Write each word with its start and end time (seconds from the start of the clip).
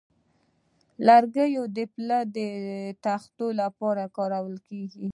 لرګی 1.07 1.53
د 1.75 1.77
پله 1.93 2.19
د 2.35 2.37
تختو 3.05 3.45
لپاره 3.61 4.03
کارېږي. 4.17 5.07